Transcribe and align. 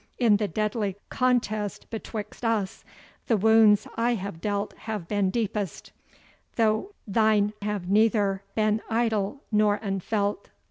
In 0.17 0.37
the 0.37 0.47
deadly 0.47 0.95
contest 1.09 1.87
betwixt 1.91 2.43
us, 2.43 2.83
the 3.27 3.37
wounds 3.37 3.87
I 3.97 4.15
have 4.15 4.41
dealt 4.41 4.73
have 4.89 5.07
been 5.07 5.29
deepest, 5.29 5.91
though 6.55 6.95
thine 7.07 7.53
have 7.61 7.87
neither 7.87 8.41
been 8.55 8.81
idle 8.89 9.43
nor 9.51 9.75
unfelt. 9.75 10.49